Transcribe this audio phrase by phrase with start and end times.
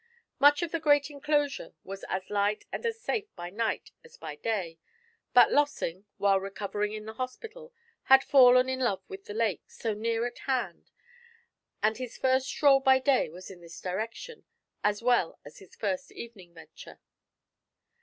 [0.39, 4.35] Much of the great inclosure was as light and as safe by night as by
[4.35, 4.79] day,
[5.31, 7.71] but Lossing, while recovering in the hospital,
[8.05, 10.89] had fallen in love with the lake, so near at hand,
[11.83, 14.43] and his first stroll by day was in this direction,
[14.83, 16.99] as well as his first evening venture.